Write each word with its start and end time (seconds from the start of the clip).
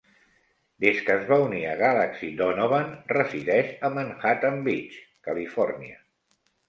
Des 0.83 1.01
que 1.09 1.17
es 1.21 1.27
va 1.31 1.37
unir 1.49 1.59
a 1.71 1.75
Galaxy 1.81 2.29
Donovan 2.39 2.89
resideix 3.17 3.69
a 3.89 3.93
Manhattan 3.99 4.59
Beach, 4.71 4.97
Califòrnia. 5.29 6.01